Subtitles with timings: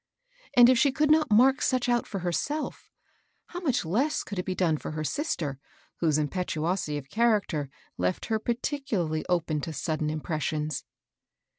[0.57, 2.89] And if she could not mark such out for herself,
[3.45, 5.59] how much less could it be done for her sister,
[5.97, 10.85] whose impetuosity of character left: her particularly open to sudden impressions